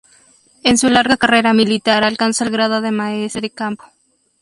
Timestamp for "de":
2.81-2.89, 3.41-3.51